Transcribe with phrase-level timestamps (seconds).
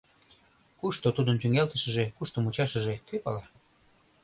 [0.79, 3.43] Кушто тудын тӱҥалтышыже, кушто мучашыже— кӧ пала!